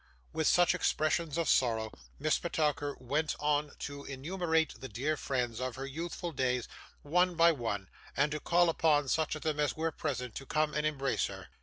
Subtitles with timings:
[0.33, 5.75] With such expressions of sorrow, Miss Petowker went on to enumerate the dear friends of
[5.75, 6.67] her youthful days
[7.03, 10.73] one by one, and to call upon such of them as were present to come
[10.73, 11.49] and embrace her.